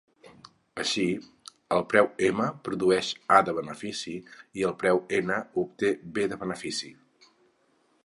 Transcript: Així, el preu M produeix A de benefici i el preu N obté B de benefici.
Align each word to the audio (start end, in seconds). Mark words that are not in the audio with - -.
Així, 0.83 1.03
el 1.75 1.83
preu 1.91 2.09
M 2.29 2.47
produeix 2.69 3.11
A 3.37 3.43
de 3.51 3.55
benefici 3.59 4.17
i 4.63 4.67
el 4.71 4.77
preu 4.83 5.05
N 5.23 5.41
obté 5.67 5.97
B 6.17 6.31
de 6.33 6.45
benefici. 6.47 6.95